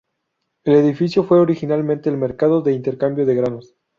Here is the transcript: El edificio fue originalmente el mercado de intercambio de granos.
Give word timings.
El 0.63 0.73
edificio 0.77 1.23
fue 1.23 1.39
originalmente 1.39 2.09
el 2.09 2.17
mercado 2.17 2.63
de 2.63 2.73
intercambio 2.73 3.23
de 3.23 3.35
granos. 3.35 3.75